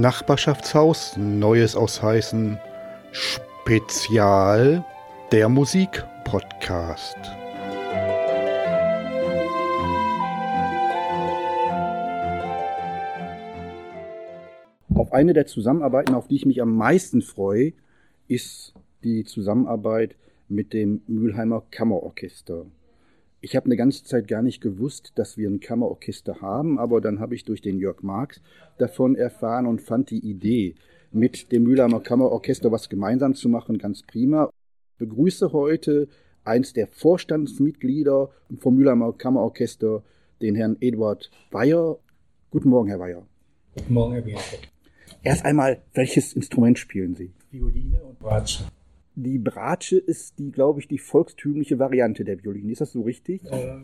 [0.00, 2.58] Nachbarschaftshaus, Neues aus Heißen,
[3.12, 4.84] Spezial,
[5.30, 7.16] der Musikpodcast.
[14.94, 17.72] Auf eine der Zusammenarbeiten, auf die ich mich am meisten freue,
[18.26, 18.74] ist
[19.04, 20.16] die Zusammenarbeit
[20.48, 22.66] mit dem Mülheimer Kammerorchester.
[23.44, 27.20] Ich habe eine ganze Zeit gar nicht gewusst, dass wir ein Kammerorchester haben, aber dann
[27.20, 28.40] habe ich durch den Jörg Marx
[28.78, 30.76] davon erfahren und fand die Idee,
[31.12, 34.48] mit dem Mülheimer Kammerorchester was gemeinsam zu machen, ganz prima.
[34.92, 36.08] Ich begrüße heute
[36.42, 40.02] eins der Vorstandsmitglieder vom Mülheimer Kammerorchester,
[40.40, 41.98] den Herrn Eduard Weyer.
[42.50, 43.26] Guten Morgen, Herr Weyer.
[43.74, 44.70] Guten Morgen, Herr Bierstedt.
[45.22, 47.30] Erst einmal, welches Instrument spielen Sie?
[47.50, 48.64] Violine und Bratsche.
[49.16, 52.72] Die Bratsche ist die, glaube ich, die volkstümliche Variante der Violine.
[52.72, 53.42] Ist das so richtig?
[53.44, 53.76] Äh,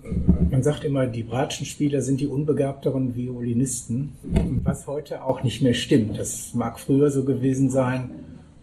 [0.51, 4.13] man sagt immer, die Bratschenspieler sind die unbegabteren Violinisten,
[4.65, 6.19] was heute auch nicht mehr stimmt.
[6.19, 8.11] Das mag früher so gewesen sein.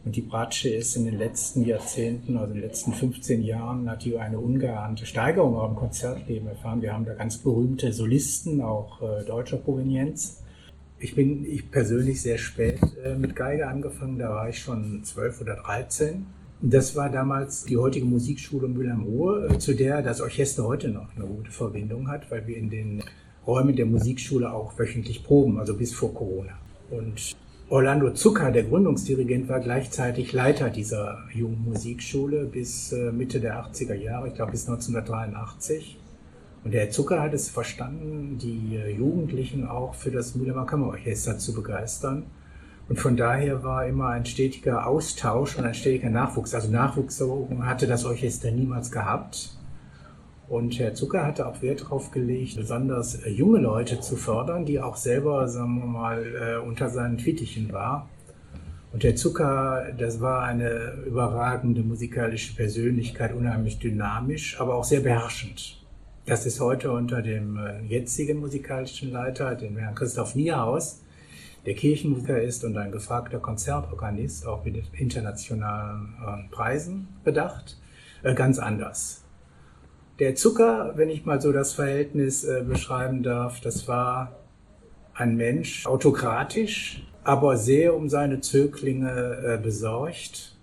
[0.04, 4.04] Und die Bratsche ist in den letzten Jahrzehnten, also in den letzten 15 Jahren, hat
[4.04, 6.82] die eine ungeahnte Steigerung auch im Konzertleben erfahren.
[6.82, 10.44] Wir haben da ganz berühmte Solisten, auch äh, deutscher Provenienz.
[11.00, 15.42] Ich bin ich persönlich sehr spät äh, mit Geige angefangen, da war ich schon 12
[15.42, 16.26] oder 13
[16.62, 21.26] das war damals die heutige Musikschule Mülheim-Ruhr, äh, zu der das Orchester heute noch eine
[21.26, 23.04] gute Verbindung hat, weil wir in den
[23.46, 26.54] Räumen der Musikschule auch wöchentlich proben, also bis vor Corona.
[26.90, 27.36] Und
[27.70, 33.94] Orlando Zucker, der Gründungsdirigent, war gleichzeitig Leiter dieser jungen Musikschule bis äh, Mitte der 80er
[33.94, 36.00] Jahre, ich glaube bis 1983.
[36.64, 41.38] Und der Herr Zucker hat es verstanden, die äh, Jugendlichen auch für das Mülheimer Kammerorchester
[41.38, 42.26] zu begeistern
[42.90, 46.54] und von daher war immer ein stetiger Austausch und ein stetiger Nachwuchs.
[46.54, 47.22] Also Nachwuchs
[47.62, 49.58] hatte das Orchester niemals gehabt.
[50.48, 54.80] Und Herr Zucker hatte auch Wert darauf gelegt, besonders äh, junge Leute zu fördern, die
[54.80, 58.08] auch selber, sagen wir mal, äh, unter seinen Fittichen war.
[58.94, 65.86] Und Herr Zucker, das war eine überragende musikalische Persönlichkeit, unheimlich dynamisch, aber auch sehr beherrschend.
[66.26, 71.02] Das ist heute unter dem äh, jetzigen musikalischen Leiter, dem Herrn Christoph Niehaus,
[71.68, 77.78] der Kirchenmusiker ist und ein gefragter Konzertorganist, auch mit internationalen äh, Preisen bedacht,
[78.24, 79.26] äh, ganz anders.
[80.18, 84.38] Der Zucker, wenn ich mal so das Verhältnis äh, beschreiben darf, das war
[85.14, 90.57] ein Mensch, autokratisch, aber sehr um seine Zöglinge besorgt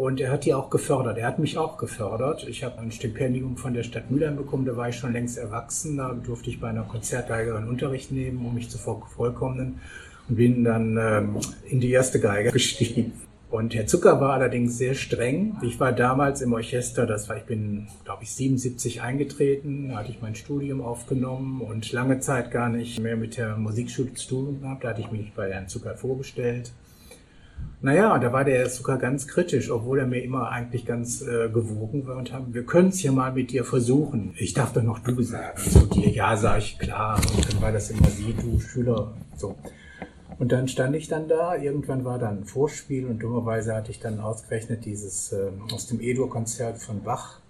[0.00, 1.18] und er hat die auch gefördert.
[1.18, 2.48] Er hat mich auch gefördert.
[2.48, 4.64] Ich habe ein Stipendium von der Stadt Mülheim bekommen.
[4.64, 5.98] Da war ich schon längst erwachsen.
[5.98, 9.78] Da durfte ich bei einer Konzertgeigerin Unterricht nehmen, um mich zu vervollkommnen.
[10.26, 11.36] Und bin dann ähm,
[11.68, 13.12] in die erste Geige gestiegen.
[13.50, 15.58] Und Herr Zucker war allerdings sehr streng.
[15.60, 20.12] Ich war damals im Orchester, das war, ich bin, glaube ich, 77 eingetreten, da hatte
[20.12, 24.60] ich mein Studium aufgenommen und lange Zeit gar nicht mehr mit der Musikschule zu tun
[24.62, 24.82] gehabt.
[24.82, 26.72] Da hatte ich mich bei Herrn Zucker vorgestellt.
[27.82, 32.06] Naja, da war der sogar ganz kritisch, obwohl er mir immer eigentlich ganz äh, gewogen
[32.06, 34.34] war und haben, wir können es ja mal mit dir versuchen.
[34.36, 35.58] Ich darf doch noch du sagen.
[35.62, 37.18] Zu dir, ja, sag ich, klar.
[37.34, 39.56] Und dann war das immer sie, du, Schüler, so.
[40.38, 44.00] Und dann stand ich dann da, irgendwann war dann ein Vorspiel und dummerweise hatte ich
[44.00, 47.40] dann ausgerechnet dieses äh, aus dem Edur-Konzert von Bach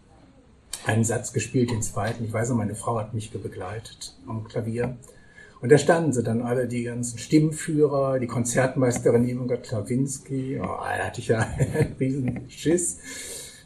[0.86, 2.24] einen Satz gespielt, den zweiten.
[2.24, 4.96] Ich weiß noch, meine Frau hat mich begleitet am Klavier.
[5.62, 10.58] Und da standen sie dann alle, die ganzen Stimmführer, die Konzertmeisterin Irmgard Klawinski.
[10.62, 12.98] Oh, da hatte ich ja einen riesen Schiss.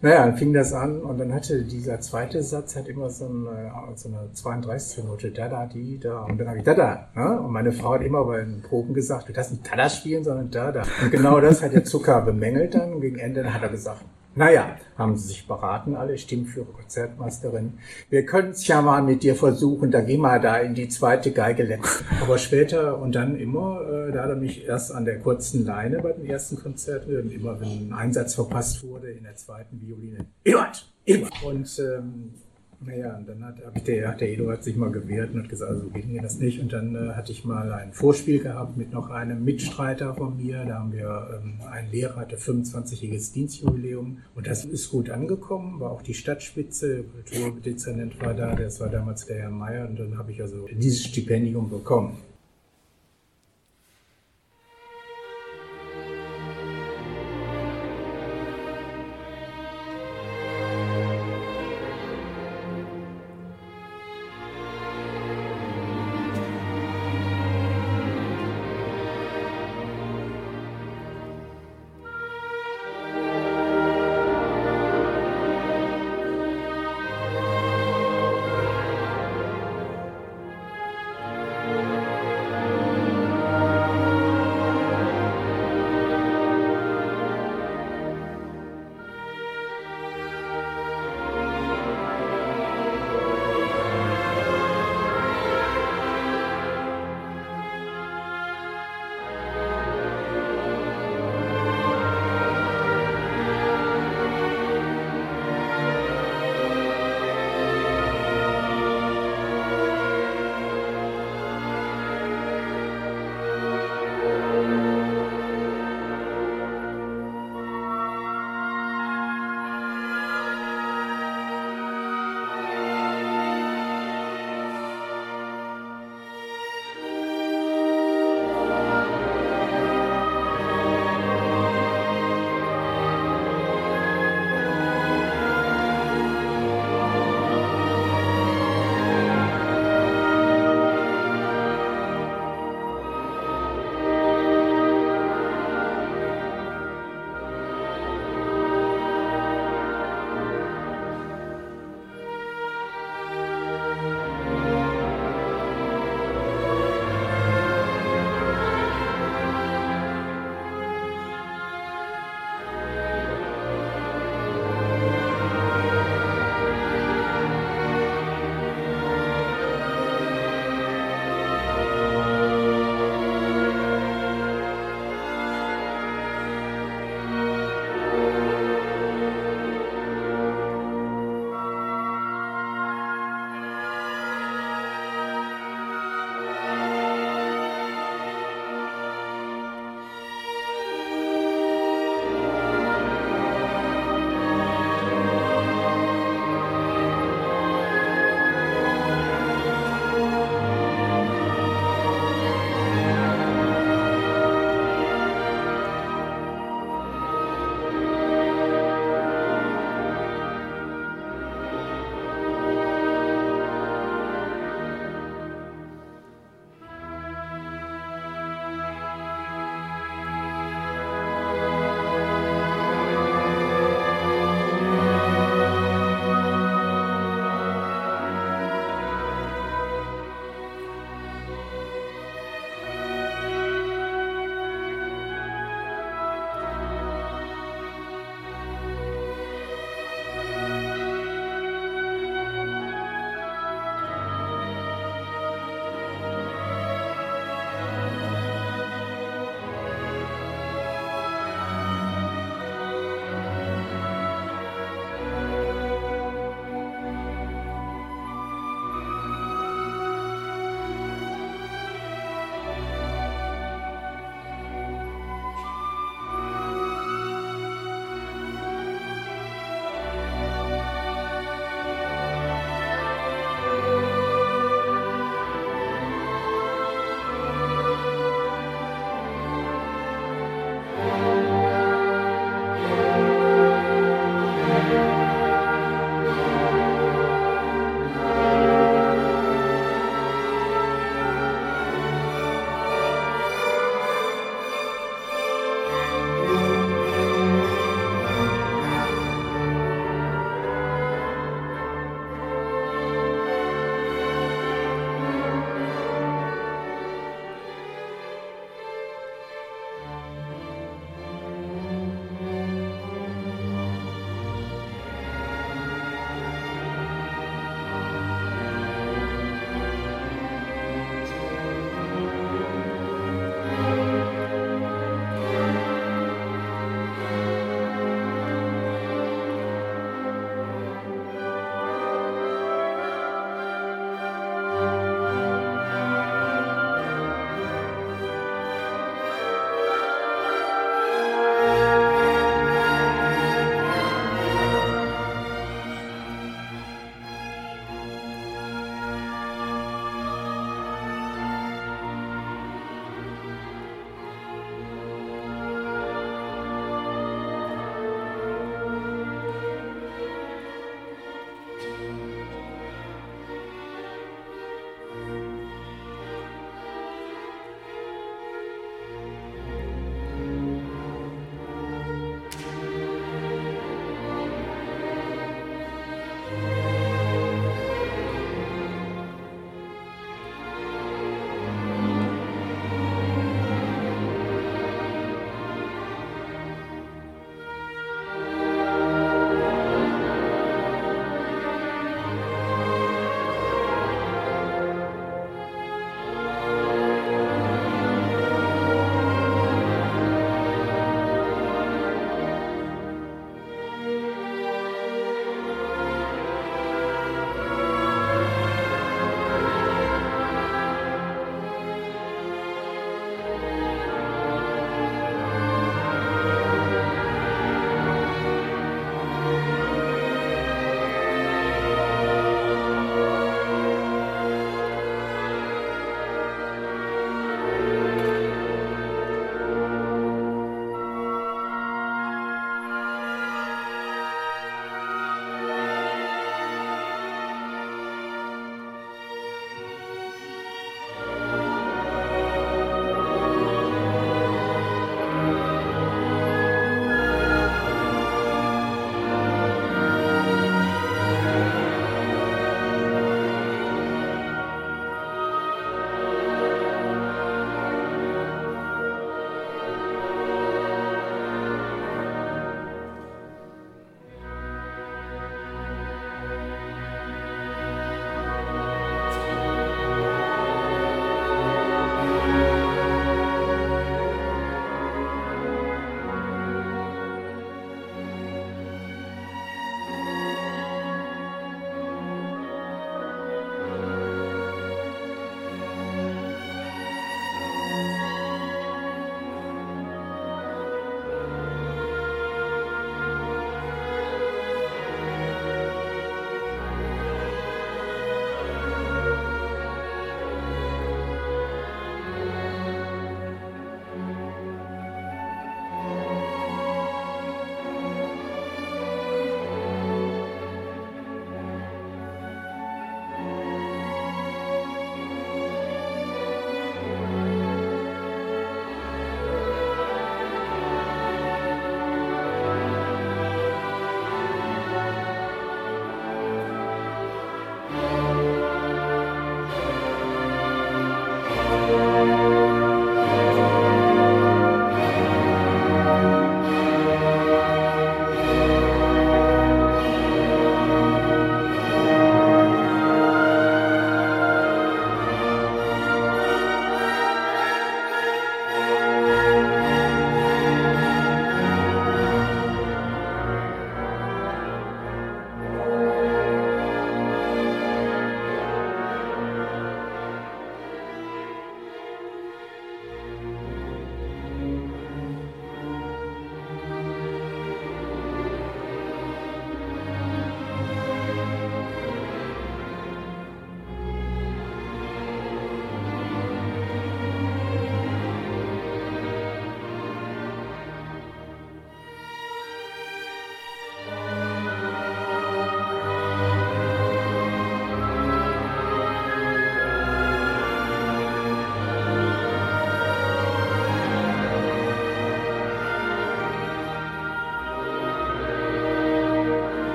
[0.00, 3.72] Naja, dann fing das an und dann hatte dieser zweite Satz hat immer so eine,
[3.94, 6.24] so eine 32 Note, da, da, die, da.
[6.24, 7.08] Und dann habe ich da, da.
[7.14, 7.40] Ne?
[7.40, 10.24] Und meine Frau hat immer bei den Proben gesagt, du darfst nicht da, da spielen,
[10.24, 10.82] sondern da, da.
[11.02, 13.00] Und genau das hat der Zucker bemängelt dann.
[13.00, 14.00] Gegen Ende hat er gesagt,
[14.34, 17.74] naja, haben sie sich beraten, alle Stimmführer, Konzertmeisterin.
[18.08, 21.32] Wir können es ja mal mit dir versuchen, da geh mal da in die zweite
[21.32, 21.78] Geige.
[22.20, 26.00] Aber später und dann immer, äh, da hat er mich erst an der kurzen Leine
[26.00, 30.26] bei den ersten Konzerten, und immer wenn ein Einsatz verpasst wurde, in der zweiten Violine.
[30.44, 30.90] Eduard!
[31.04, 31.42] Eduard!
[31.44, 32.34] Und ähm,
[32.84, 33.56] naja, und dann hat,
[33.86, 36.60] der, hat der Eduard sich mal gewehrt und hat gesagt, also geht mir das nicht.
[36.60, 40.64] Und dann äh, hatte ich mal ein Vorspiel gehabt mit noch einem Mitstreiter von mir.
[40.64, 44.18] Da haben wir, ähm, ein Lehrer hatte 25-jähriges Dienstjubiläum.
[44.34, 49.26] Und das ist gut angekommen, war auch die Stadtspitze, Kulturdezernent war da, das war damals
[49.26, 49.88] der Herr Meier.
[49.88, 52.16] Und dann habe ich also dieses Stipendium bekommen.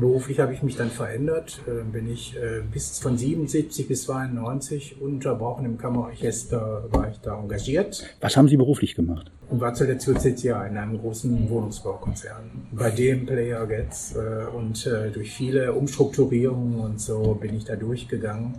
[0.00, 1.60] Beruflich habe ich mich dann verändert.
[1.66, 7.38] Äh, bin ich äh, bis von 77 bis 92 ununterbrochen im Kammerorchester war ich da
[7.38, 8.04] engagiert.
[8.20, 9.30] Was haben Sie beruflich gemacht?
[9.48, 12.68] Und war zuletzt Justitia in einem großen Wohnungsbaukonzern.
[12.72, 18.54] Bei dem Player Gets äh, und durch viele Umstrukturierungen und so bin ich da durchgegangen.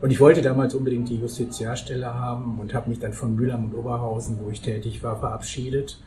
[0.00, 3.74] Und ich wollte damals unbedingt die Justitiarstelle haben und habe mich dann von Mühlheim und
[3.74, 5.98] Oberhausen, wo ich tätig war, verabschiedet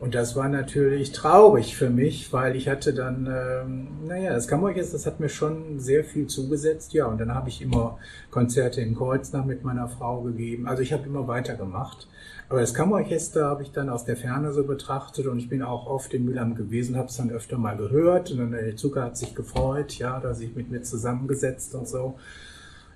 [0.00, 4.94] und das war natürlich traurig für mich, weil ich hatte dann, ähm, naja, das Kammerorchester,
[4.94, 6.94] das hat mir schon sehr viel zugesetzt.
[6.94, 7.98] Ja, und dann habe ich immer
[8.30, 10.66] Konzerte in Kreuznach mit meiner Frau gegeben.
[10.66, 12.08] Also ich habe immer weitergemacht.
[12.48, 15.86] Aber das Kammerorchester habe ich dann aus der Ferne so betrachtet und ich bin auch
[15.86, 19.18] oft in Mülheim gewesen, habe es dann öfter mal gehört und dann der Zucker hat
[19.18, 22.14] sich gefreut, ja, da sich mit mir zusammengesetzt und so.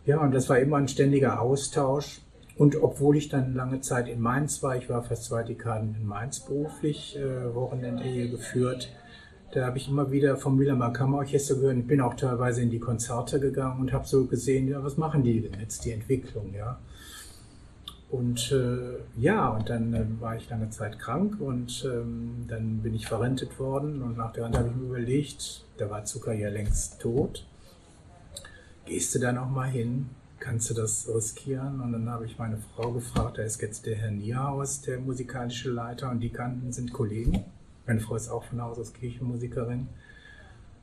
[0.07, 2.23] Ja, und das war immer ein ständiger Austausch.
[2.57, 6.07] Und obwohl ich dann lange Zeit in Mainz war, ich war fast zwei Dekaden in
[6.07, 8.91] Mainz beruflich, äh, Wochenende hier geführt,
[9.55, 11.77] da habe ich immer wieder vom Mühlheimer Kammerorchester gehört.
[11.77, 15.23] Ich bin auch teilweise in die Konzerte gegangen und habe so gesehen, ja, was machen
[15.23, 16.81] die denn jetzt, die Entwicklung, ja.
[18.11, 22.95] Und äh, ja, und dann äh, war ich lange Zeit krank und ähm, dann bin
[22.95, 26.49] ich verrentet worden und nach der Rente habe ich mir überlegt, da war Zucker ja
[26.49, 27.47] längst tot.
[28.87, 30.11] Gehst du da noch mal hin?
[30.45, 31.81] Kannst du das riskieren?
[31.81, 35.71] Und dann habe ich meine Frau gefragt, da ist jetzt der Herr Nierhaus, der musikalische
[35.71, 37.45] Leiter, und die kannten sind Kollegen.
[37.87, 39.89] Meine Frau ist auch von Haus aus Kirchenmusikerin.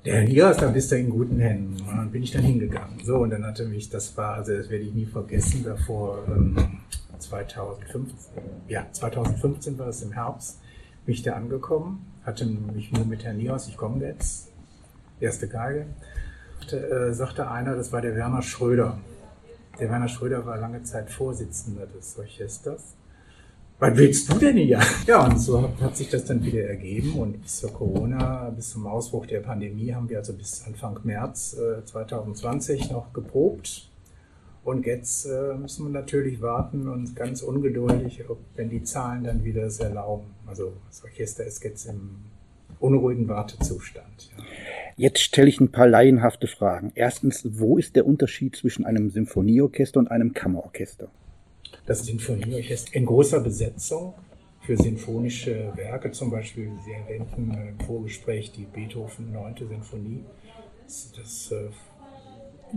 [0.04, 1.80] Der Herr Nierhaus, da bist du in guten Händen.
[1.80, 3.00] Und dann bin ich dann hingegangen.
[3.04, 6.80] So, und dann hatte mich, das war, also das werde ich nie vergessen, davor ähm,
[7.20, 8.16] 2015,
[8.68, 10.60] ja, 2015 war es im Herbst,
[11.06, 14.50] bin ich da angekommen, hatte mich nur mit Herrn Nierhaus, ich komme jetzt,
[15.20, 15.86] erste Geige,
[16.72, 18.98] äh, sagte einer, das war der Werner Schröder.
[19.80, 22.96] Der Werner Schröder war lange Zeit Vorsitzender des Orchesters.
[23.80, 24.80] Was willst du denn hier?
[25.08, 28.86] Ja, und so hat, sich das dann wieder ergeben und bis zur Corona, bis zum
[28.86, 33.90] Ausbruch der Pandemie haben wir also bis Anfang März äh, 2020 noch geprobt.
[34.64, 39.44] Und jetzt äh, müssen wir natürlich warten und ganz ungeduldig, ob, wenn die Zahlen dann
[39.44, 40.36] wieder es erlauben.
[40.46, 42.18] Also das Orchester ist jetzt im
[42.80, 44.32] unruhigen Wartezustand.
[44.38, 44.44] Ja.
[45.02, 46.92] Jetzt stelle ich ein paar laienhafte Fragen.
[46.94, 51.10] Erstens, wo ist der Unterschied zwischen einem Symphonieorchester und einem Kammerorchester?
[51.88, 54.14] Das Sinfonieorchester in großer Besetzung
[54.64, 59.56] für sinfonische Werke, zum Beispiel, Sie erwähnten im Vorgespräch die Beethoven 9.
[59.68, 60.24] Sinfonie.
[60.86, 61.70] Das, äh,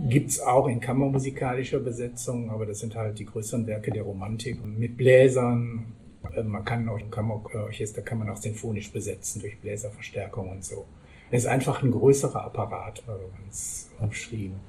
[0.09, 4.65] gibt es auch in kammermusikalischer Besetzung, aber das sind halt die größeren Werke der Romantik
[4.65, 5.93] mit Bläsern.
[6.35, 10.87] Äh, man kann auch im Kammerorchester kann man auch sinfonisch besetzen durch Bläserverstärkung und so.
[11.31, 13.03] Es ist einfach ein größerer Apparat,
[13.41, 14.59] ganz umschrieben.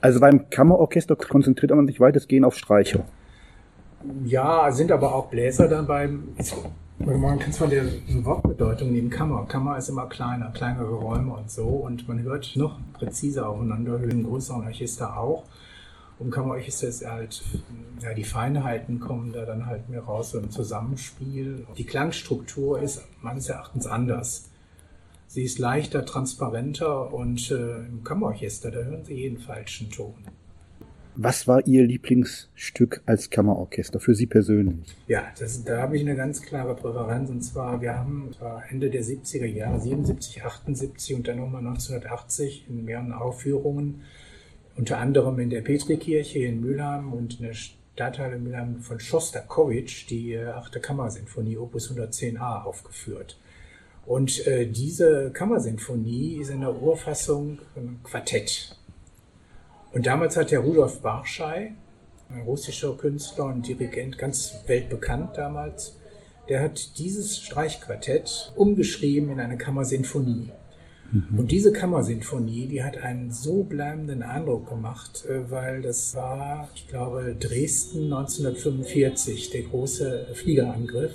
[0.00, 3.04] Also beim Kammerorchester konzentriert man sich weitestgehend auf Streicher.
[4.24, 6.34] Ja, sind aber auch Bläser dann beim.
[6.98, 7.84] Man kann es von der
[8.24, 9.46] Wortbedeutung nehmen, Kammer.
[9.46, 11.66] Kammer ist immer kleiner, kleinere Räume und so.
[11.66, 15.44] Und man hört noch präziser aufeinander, hören größeren Orchester auch.
[16.18, 17.42] Und Kammerorchester ist halt,
[18.00, 21.66] ja, die Feinheiten kommen da dann halt mehr raus so im Zusammenspiel.
[21.76, 24.50] Die Klangstruktur ist meines Erachtens anders.
[25.30, 30.14] Sie ist leichter, transparenter und äh, im Kammerorchester, da hören Sie jeden falschen Ton.
[31.16, 34.96] Was war Ihr Lieblingsstück als Kammerorchester für Sie persönlich?
[35.06, 37.28] Ja, das, da habe ich eine ganz klare Präferenz.
[37.28, 38.30] Und zwar, wir haben
[38.70, 44.04] Ende der 70er Jahre, 77, 78 und dann nochmal 1980 in mehreren Aufführungen,
[44.76, 50.32] unter anderem in der Petrikirche in Mülheim und in der Stadthalle Mülheim von Schostakowitsch die
[50.32, 53.36] äh, achte Kammersinfonie Opus 110a aufgeführt.
[54.08, 58.74] Und äh, diese Kammersinfonie ist in der Urfassung ein Quartett.
[59.92, 61.74] Und damals hat der Rudolf Barschei,
[62.30, 65.98] ein russischer Künstler und Dirigent, ganz weltbekannt damals,
[66.48, 70.52] der hat dieses Streichquartett umgeschrieben in eine Kammersinfonie.
[71.12, 71.38] Mhm.
[71.38, 76.88] Und diese Kammersinfonie, die hat einen so bleibenden Eindruck gemacht, äh, weil das war, ich
[76.88, 81.12] glaube, Dresden 1945, der große Fliegerangriff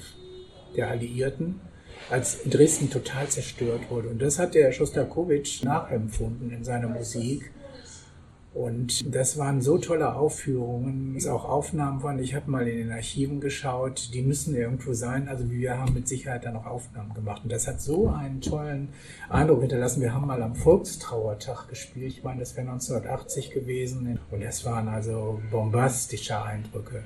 [0.76, 1.60] der Alliierten
[2.10, 4.10] als Dresden total zerstört wurde.
[4.10, 7.52] Und das hat der Schostakowitsch nachempfunden in seiner Musik.
[8.54, 12.20] Und das waren so tolle Aufführungen, es auch Aufnahmen waren.
[12.20, 15.28] Ich habe mal in den Archiven geschaut, die müssen irgendwo sein.
[15.28, 17.42] Also wir haben mit Sicherheit da noch Aufnahmen gemacht.
[17.44, 18.90] Und das hat so einen tollen
[19.28, 20.02] Eindruck hinterlassen.
[20.02, 22.14] Wir haben mal am Volkstrauertag gespielt.
[22.14, 24.20] Ich meine, das wäre 1980 gewesen.
[24.30, 27.04] Und das waren also bombastische Eindrücke.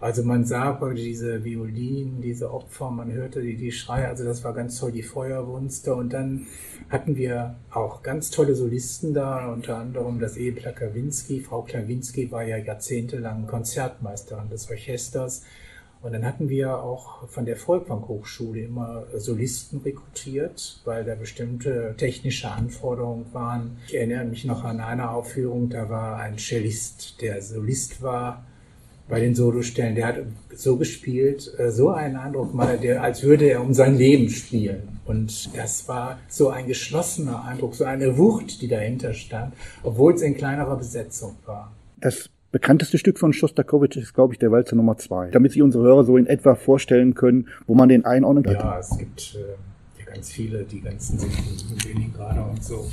[0.00, 4.54] Also man sah diese Violinen, diese Opfer, man hörte die, die Schreie, also das war
[4.54, 5.96] ganz toll, die Feuerwunster.
[5.96, 6.46] Und dann
[6.88, 11.40] hatten wir auch ganz tolle Solisten da, unter anderem das Ehepaar Klawinski.
[11.40, 15.42] Frau Klawinski war ja jahrzehntelang Konzertmeisterin des Orchesters.
[16.00, 21.94] Und dann hatten wir auch von der Volkwang Hochschule immer Solisten rekrutiert, weil da bestimmte
[21.96, 23.78] technische Anforderungen waren.
[23.88, 28.44] Ich erinnere mich noch an eine Aufführung, da war ein Cellist, der Solist war
[29.08, 29.94] bei den Solostellen.
[29.94, 30.16] Der hat
[30.54, 35.00] so gespielt, äh, so einen Eindruck mal, der, als würde er um sein Leben spielen.
[35.06, 40.22] Und das war so ein geschlossener Eindruck, so eine Wucht, die dahinter stand, obwohl es
[40.22, 41.72] in kleinerer Besetzung war.
[42.00, 45.30] Das bekannteste Stück von Shostakovich ist, glaube ich, der Walzer Nummer zwei.
[45.30, 48.54] Damit sich unsere Hörer so in etwa vorstellen können, wo man den einordnen kann.
[48.54, 52.86] Ja, es gibt äh, ja ganz viele, die ganzen sind in Leningrad und so.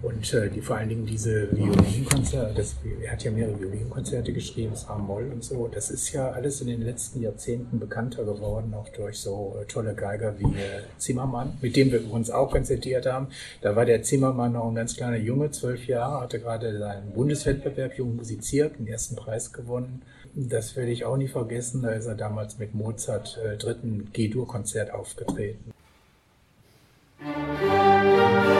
[0.00, 2.64] Und äh, die vor allen Dingen diese Violinkonzerte,
[3.02, 5.68] er hat ja mehrere Violinkonzerte geschrieben, das Moll und so.
[5.68, 9.94] Das ist ja alles in den letzten Jahrzehnten bekannter geworden, auch durch so äh, tolle
[9.94, 13.28] Geiger wie äh, Zimmermann, mit dem wir uns auch konzertiert haben.
[13.60, 17.98] Da war der Zimmermann noch ein ganz kleiner Junge, zwölf Jahre, hatte gerade seinen Bundeswettbewerb
[17.98, 20.02] Jung musiziert, den ersten Preis gewonnen.
[20.34, 21.82] Das werde ich auch nie vergessen.
[21.82, 25.72] Da ist er damals mit Mozart äh, dritten G-Dur-Konzert aufgetreten.
[27.20, 28.57] Ich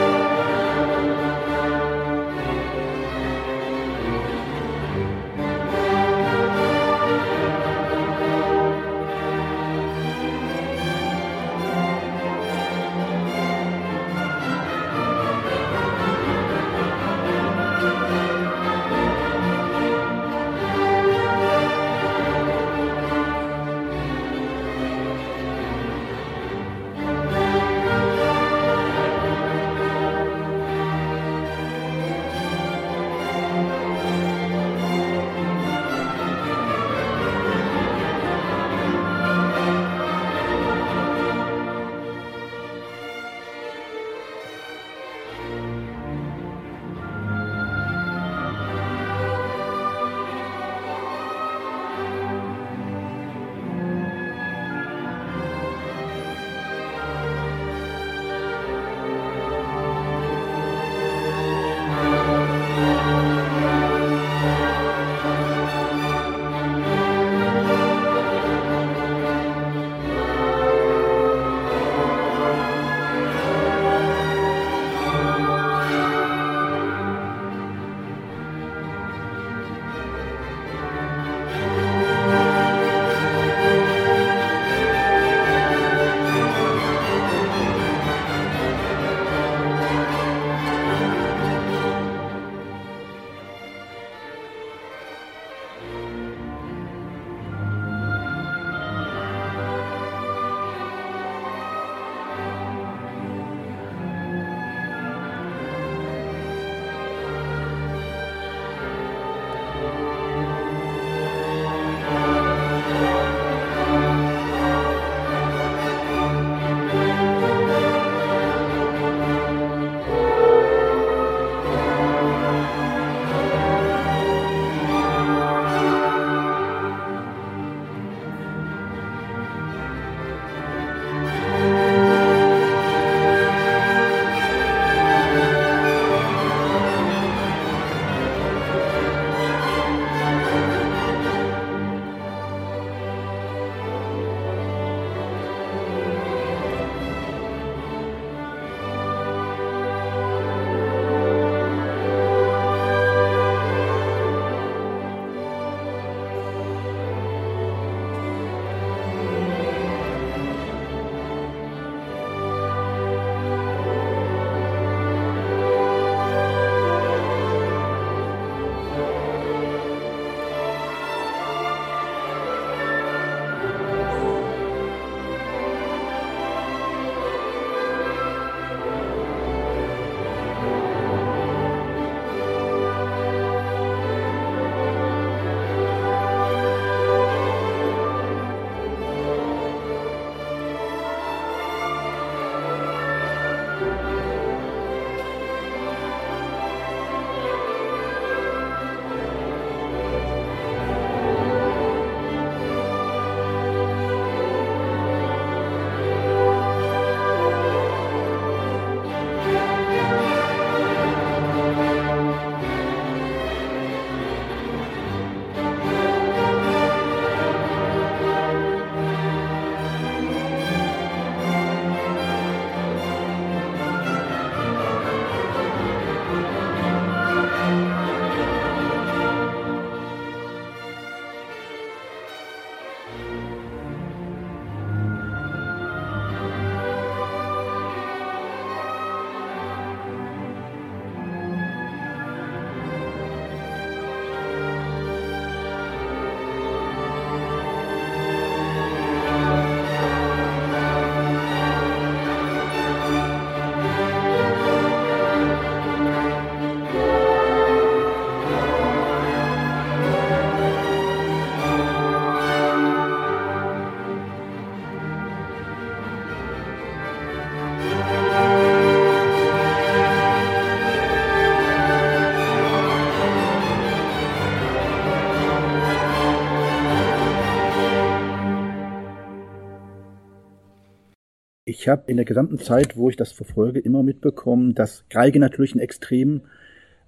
[281.89, 285.79] habe in der gesamten Zeit, wo ich das verfolge, immer mitbekommen, dass Geige natürlich ein
[285.79, 286.41] extrem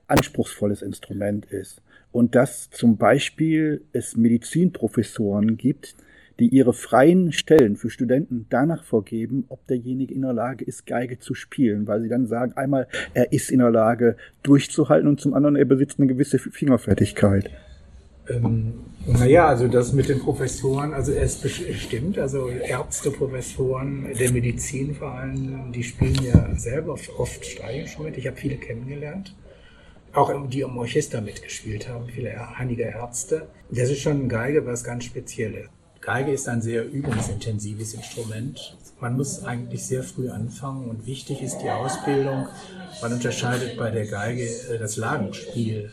[0.08, 1.82] anspruchsvolles Instrument ist.
[2.12, 5.96] Und dass zum Beispiel es Medizinprofessoren gibt,
[6.40, 11.20] die ihre freien Stellen für Studenten danach vorgeben, ob derjenige in der Lage ist, Geige
[11.20, 15.34] zu spielen, weil sie dann sagen, einmal, er ist in der Lage durchzuhalten und zum
[15.34, 17.52] anderen, er besitzt eine gewisse Fingerfertigkeit.
[18.32, 18.74] Ähm,
[19.06, 25.12] naja, also das mit den Professoren, also es bestimmt, also Ärzte, Professoren der Medizin vor
[25.12, 28.20] allem, die spielen ja selber oft Streicherinstrumente.
[28.20, 29.36] Ich habe viele kennengelernt,
[30.14, 33.48] auch die im Orchester mitgespielt haben, viele einige Ärzte.
[33.72, 35.68] Das ist schon Geige was ganz Spezielles.
[36.02, 38.78] Geige ist ein sehr übungsintensives Instrument.
[39.00, 42.48] Man muss eigentlich sehr früh anfangen und wichtig ist die Ausbildung.
[43.02, 45.92] Man unterscheidet bei der Geige äh, das Lagenspiel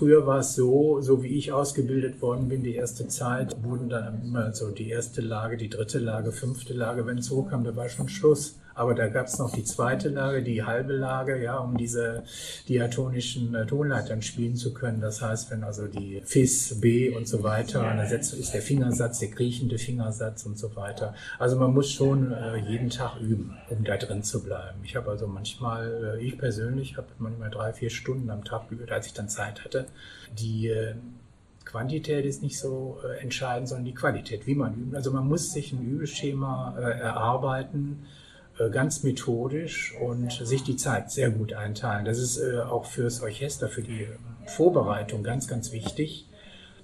[0.00, 4.22] Früher war es so, so wie ich ausgebildet worden bin, die erste Zeit, wurden dann
[4.22, 7.86] immer so die erste Lage, die dritte Lage, fünfte Lage, wenn es hochkam, da war
[7.90, 8.58] schon Schluss.
[8.74, 12.24] Aber da gab es noch die zweite Lage, die halbe Lage, ja, um diese
[12.68, 15.00] diatonischen äh, Tonleitern spielen zu können.
[15.00, 19.30] Das heißt, wenn also die Fis, B und so weiter, dann ist der Fingersatz, der
[19.30, 21.14] kriechende Fingersatz und so weiter.
[21.38, 24.78] Also man muss schon äh, jeden Tag üben, um da drin zu bleiben.
[24.84, 28.90] Ich habe also manchmal, äh, ich persönlich habe manchmal drei, vier Stunden am Tag geübt,
[28.90, 29.86] als ich dann Zeit hatte.
[30.38, 30.94] Die äh,
[31.64, 34.96] Quantität ist nicht so äh, entscheidend, sondern die Qualität, wie man übt.
[34.96, 38.06] Also man muss sich ein Übeschema äh, erarbeiten,
[38.68, 42.04] ganz methodisch und sich die Zeit sehr gut einteilen.
[42.04, 44.06] Das ist äh, auch fürs Orchester, für die
[44.46, 46.26] Vorbereitung ganz, ganz wichtig.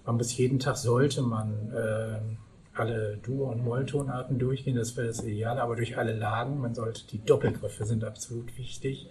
[0.07, 5.23] Man muss jeden Tag sollte man äh, alle Dur- und Molltonarten durchgehen, das wäre das
[5.23, 9.09] Ideale, aber durch alle Lagen, man sollte, die Doppelgriffe sind absolut wichtig.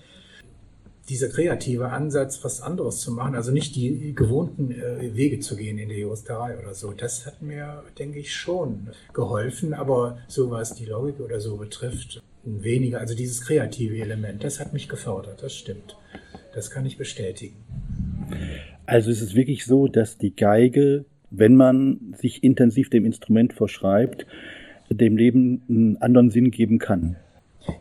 [1.09, 5.77] Dieser kreative Ansatz, was anderes zu machen, also nicht die gewohnten äh, Wege zu gehen
[5.77, 10.73] in der Juristerei oder so, das hat mir, denke ich, schon geholfen, aber so was
[10.73, 15.55] die Logik oder so betrifft, weniger, also dieses kreative Element, das hat mich gefördert, das
[15.55, 15.97] stimmt.
[16.53, 17.57] Das kann ich bestätigen.
[18.85, 24.25] Also es ist wirklich so, dass die Geige, wenn man sich intensiv dem Instrument verschreibt,
[24.89, 27.17] dem Leben einen anderen Sinn geben kann.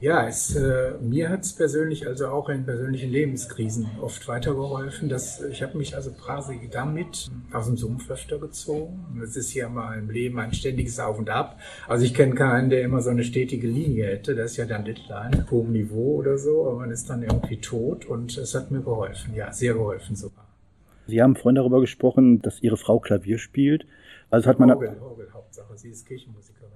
[0.01, 5.09] Ja, es, äh, mir hat es persönlich, also auch in persönlichen Lebenskrisen, oft weitergeholfen.
[5.09, 9.21] Dass, ich habe mich also quasi damit aus dem Sumpf öfter gezogen.
[9.23, 11.59] Es ist ja mal im Leben ein ständiges Auf und Ab.
[11.89, 14.35] Also ich kenne keinen, der immer so eine stetige Linie hätte.
[14.35, 17.61] Das ist ja dann Deadline, auf hohem Niveau oder so, aber man ist dann irgendwie
[17.61, 19.35] tot und es hat mir geholfen.
[19.35, 20.47] Ja, sehr geholfen sogar.
[21.07, 23.87] Sie haben vorhin darüber gesprochen, dass Ihre Frau Klavier spielt.
[24.31, 24.71] Also hat man.
[24.71, 25.77] Orgel, Orgel, Hauptsache.
[25.77, 26.71] Sie ist Kirchenmusikerin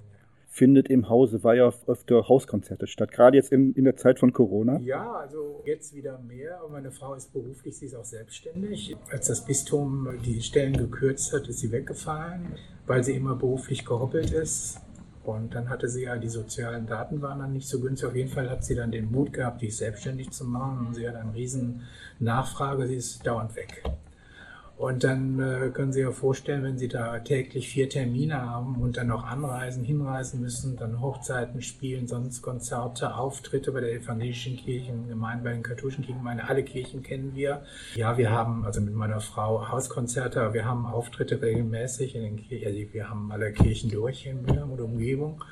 [0.48, 4.78] findet im Hause Weiher öfter Hauskonzerte statt, gerade jetzt in, in der Zeit von Corona?
[4.80, 6.60] Ja, also jetzt wieder mehr.
[6.70, 8.96] Meine Frau ist beruflich, sie ist auch selbstständig.
[9.12, 12.56] Als das Bistum die Stellen gekürzt hat, ist sie weggefallen,
[12.86, 14.80] weil sie immer beruflich gehoppelt ist.
[15.22, 18.08] Und dann hatte sie ja, die sozialen Daten waren dann nicht so günstig.
[18.08, 20.86] Auf jeden Fall hat sie dann den Mut gehabt, die selbstständig zu machen.
[20.86, 21.82] Und sie hat eine riesen
[22.18, 23.84] Nachfrage, sie ist dauernd weg.
[24.78, 28.76] Und dann äh, können Sie sich ja vorstellen, wenn Sie da täglich vier Termine haben
[28.76, 34.56] und dann noch anreisen, hinreisen müssen, dann Hochzeiten spielen, sonst Konzerte, Auftritte bei der evangelischen
[34.56, 37.62] Kirchengemeinde, bei den katholischen Kirchengemeinden, alle Kirchen kennen wir.
[37.96, 42.68] Ja, wir haben also mit meiner Frau Hauskonzerte, wir haben Auftritte regelmäßig in den Kirchen,
[42.68, 45.42] also wir haben alle Kirchen durch in Mülheim oder Umgebung.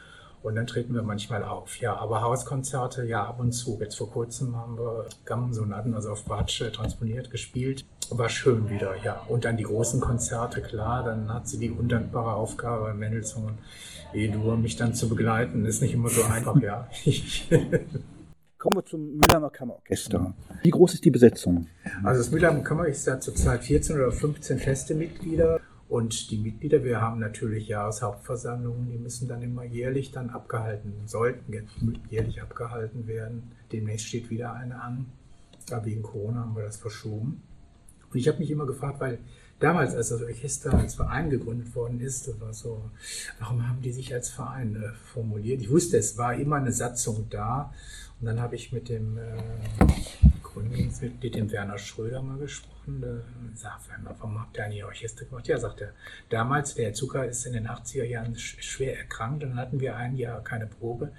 [0.42, 1.80] Und dann treten wir manchmal auf.
[1.80, 3.78] Ja, aber Hauskonzerte, ja, ab und zu.
[3.80, 7.84] Jetzt vor kurzem haben wir Gammensonaten, also auf Bratsche transponiert, gespielt.
[8.10, 9.22] War schön wieder, ja.
[9.28, 13.58] Und dann die großen Konzerte, klar, dann hat sie die undankbare Aufgabe, Mendelssohn und
[14.12, 15.64] E-Dur, mich dann zu begleiten.
[15.64, 16.88] Ist nicht immer so einfach, ja.
[18.58, 20.34] Kommen wir zum Mülheimer Kammerorchester.
[20.62, 21.66] Wie groß ist die Besetzung?
[22.02, 25.60] Also das Mülheimer Kammerorchester hat zurzeit 14 oder 15 feste Mitglieder.
[25.88, 31.68] Und die Mitglieder, wir haben natürlich Jahreshauptversammlungen, die müssen dann immer jährlich dann abgehalten, sollten
[32.10, 33.52] jährlich abgehalten werden.
[33.70, 35.06] Demnächst steht wieder eine an.
[35.70, 37.42] Aber wegen Corona haben wir das verschoben.
[38.12, 39.18] Und ich habe mich immer gefragt, weil
[39.60, 42.90] damals, als das Orchester als Verein gegründet worden ist, das war so,
[43.38, 45.60] warum haben die sich als Verein äh, formuliert?
[45.60, 47.72] Ich wusste, es war immer eine Satzung da.
[48.20, 49.36] Und dann habe ich mit dem äh,
[50.42, 52.75] Gründungsmitglied, dem Werner Schröder, mal gesprochen.
[52.86, 53.22] Der
[53.54, 55.48] sagt, warum habt ihr eigentlich Orchester gemacht?
[55.48, 55.92] Ja, sagt er,
[56.30, 60.16] damals, der Zucker ist in den 80er Jahren schwer erkrankt und dann hatten wir ein
[60.16, 61.10] Jahr keine Probe.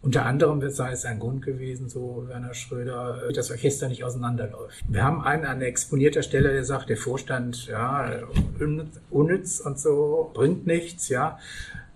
[0.00, 4.84] Unter anderem sei es ein Grund gewesen, so Werner Schröder, dass das Orchester nicht auseinanderläuft.
[4.88, 8.22] Wir haben einen an exponierter Stelle, der sagt, der Vorstand, ja,
[9.10, 11.38] unnütz und so, bringt nichts, ja.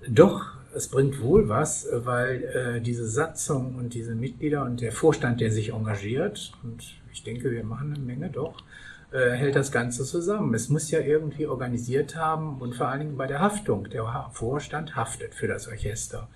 [0.08, 5.40] Doch, es bringt wohl was, weil äh, diese Satzung und diese Mitglieder und der Vorstand,
[5.40, 8.64] der sich engagiert, und ich denke, wir machen eine Menge doch,
[9.12, 10.54] hält das Ganze zusammen.
[10.54, 13.88] Es muss ja irgendwie organisiert haben und vor allen Dingen bei der Haftung.
[13.90, 16.28] Der Vorstand haftet für das Orchester.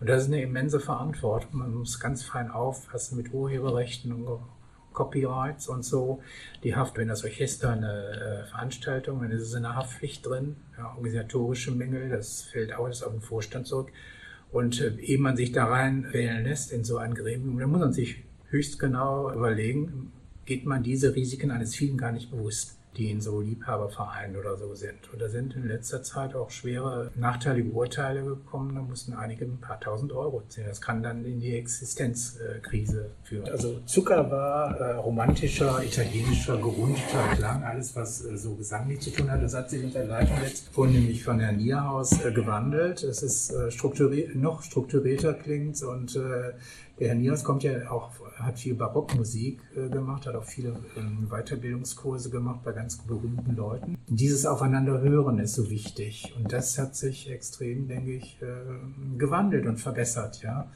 [0.00, 1.60] Und das ist eine immense Verantwortung.
[1.60, 4.40] Man muss ganz fein aufpassen mit Urheberrechten und
[4.92, 6.22] Copyrights und so.
[6.64, 10.56] Die Haft, wenn das Orchester eine äh, Veranstaltung, dann ist es in der Haftpflicht drin.
[10.76, 13.90] Ja, organisatorische Mängel, das fällt alles auf den Vorstand zurück.
[14.50, 17.80] Und äh, ehe man sich da rein wählen lässt in so ein Gremium, dann muss
[17.80, 20.12] man sich höchst genau überlegen,
[20.44, 24.74] geht man diese Risiken eines vielen gar nicht bewusst die in so Liebhabervereinen oder so
[24.74, 25.10] sind.
[25.12, 28.74] Und da sind in letzter Zeit auch schwere nachteilige Urteile gekommen.
[28.74, 30.68] Da mussten einige ein paar tausend Euro zählen.
[30.68, 33.48] Das kann dann in die Existenzkrise führen.
[33.48, 39.30] Also Zucker war äh, romantischer, italienischer, gerundeter Klang, alles was äh, so gesanglich zu tun
[39.30, 39.42] hat.
[39.42, 43.02] Das hat sich mit der Leitung jetzt vornehmlich von Herrn Nierhaus äh, gewandelt.
[43.02, 46.52] Es ist äh, strukturiert, noch strukturierter klingt und äh,
[46.98, 51.28] der Herr Nias kommt ja auch, hat viel Barockmusik äh, gemacht, hat auch viele ähm,
[51.30, 53.98] Weiterbildungskurse gemacht bei ganz berühmten Leuten.
[54.08, 59.78] Dieses Aufeinanderhören ist so wichtig und das hat sich extrem, denke ich, äh, gewandelt und
[59.78, 60.70] verbessert, ja.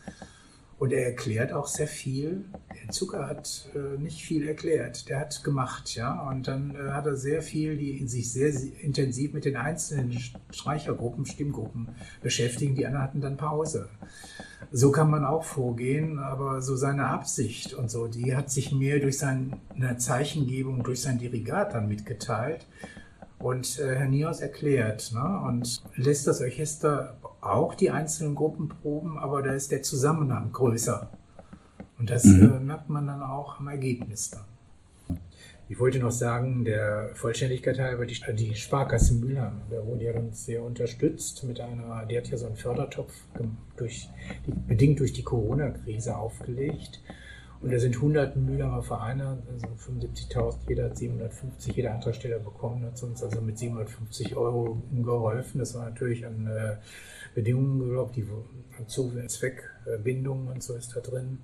[0.78, 2.44] Und er erklärt auch sehr viel.
[2.82, 6.28] Der Zucker hat äh, nicht viel erklärt, der hat gemacht, ja.
[6.28, 10.18] Und dann äh, hat er sehr viel, die sich sehr, sehr, intensiv mit den einzelnen
[10.50, 11.88] Streichergruppen, Stimmgruppen
[12.22, 12.74] beschäftigen.
[12.74, 13.88] Die anderen hatten dann Pause.
[14.70, 18.98] So kann man auch vorgehen, aber so seine Absicht und so, die hat sich mehr
[18.98, 22.66] durch seine Zeichengebung, durch sein Dirigat dann mitgeteilt.
[23.38, 29.18] Und äh, Herr Nios erklärt ne, und lässt das Orchester auch die einzelnen Gruppen proben,
[29.18, 31.10] aber da ist der Zusammenhang größer.
[31.98, 32.54] Und das mhm.
[32.54, 34.44] äh, merkt man dann auch am Ergebnis dann.
[35.68, 40.46] Ich wollte noch sagen, der Vollständigkeit halber, die, die Sparkasse Mülheim, da wurde ja uns
[40.46, 43.12] sehr unterstützt mit einer, die hat ja so einen Fördertopf
[43.76, 44.08] durch,
[44.68, 47.00] bedingt durch die Corona-Krise aufgelegt.
[47.60, 53.02] Und da sind 100 Mühlheimer Vereine, also 75.000, jeder hat 750, jeder Antragsteller bekommen, hat
[53.02, 55.58] uns also mit 750 Euro geholfen.
[55.58, 56.76] Das war natürlich an äh,
[57.34, 57.80] Bedingungen,
[58.12, 58.26] ich, die
[59.28, 61.38] Zweckbindungen und so ist da drin.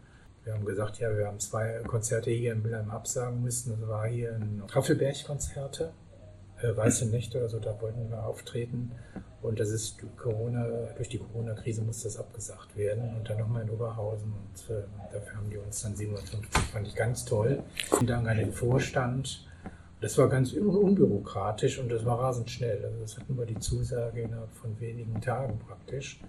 [0.44, 3.79] Wir haben gesagt, ja, wir haben zwei Konzerte hier in Mülheim absagen müssen.
[3.79, 5.92] Das war hier ein Raffelberg-Konzerte,
[6.62, 8.92] äh, Weiße Nächte, also da wollten wir auftreten.
[9.42, 10.64] Und das ist Corona,
[10.96, 13.16] durch die Corona-Krise muss das abgesagt werden.
[13.16, 14.33] Und dann nochmal in Oberhausen.
[14.33, 17.62] Und äh, dafür haben die uns dann 750, fand ich ganz toll.
[17.90, 19.46] Vielen Dank an den Vorstand.
[20.01, 22.85] Das war ganz unbürokratisch und das war rasend schnell.
[22.85, 26.20] Also das hatten wir die Zusage innerhalb von wenigen Tagen praktisch.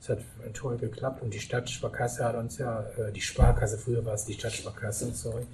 [0.00, 0.20] Es hat
[0.54, 4.34] toll geklappt und die Stadtsparkasse hat uns ja, äh, die Sparkasse, früher war es die
[4.34, 5.44] Stadtsparkasse, sorry,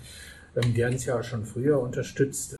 [0.56, 2.56] ähm, die haben uns ja schon früher unterstützt.